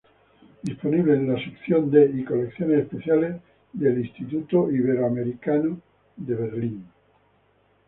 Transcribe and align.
Disponible 0.63 1.13
en 1.15 1.31
la 1.31 1.37
sección 1.37 1.91
de 1.91 2.09
y 2.11 2.23
colecciones 2.25 2.79
especiales 2.79 3.39
del 3.71 3.99
Ibero-Amerikanische 4.01 5.77
Institut 5.77 5.83
de 6.15 6.33
Berlín. 6.33 6.85